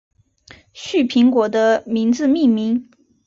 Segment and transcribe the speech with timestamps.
[0.73, 2.89] 旭苹果的名字命名。